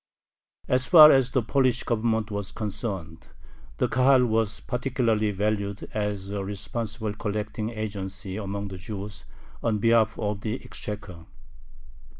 As 0.67 0.87
far 0.87 1.11
as 1.11 1.29
the 1.29 1.43
Polish 1.43 1.83
Government 1.83 2.31
was 2.31 2.51
concerned, 2.51 3.27
the 3.77 3.87
Kahal 3.87 4.25
was 4.25 4.59
particularly 4.59 5.29
valued 5.29 5.87
as 5.93 6.31
a 6.31 6.43
responsible 6.43 7.13
collecting 7.13 7.69
agency 7.69 8.35
among 8.35 8.69
the 8.69 8.77
Jews 8.79 9.25
on 9.61 9.77
behalf 9.77 10.17
of 10.17 10.41
the 10.41 10.55
exchequer. 10.63 11.27